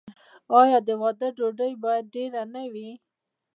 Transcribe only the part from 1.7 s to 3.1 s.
باید ډیره نه وي؟